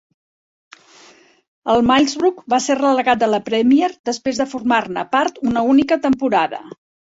[1.73, 6.67] El Middlesbrough va ser relegat de la Premier després de formar-ne part una única temporada.